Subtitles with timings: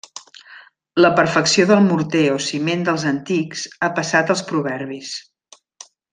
[1.03, 5.13] La perfecció del morter o ciment dels antics ha passat als proverbis.